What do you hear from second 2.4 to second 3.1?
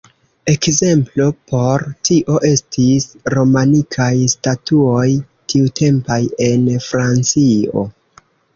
estis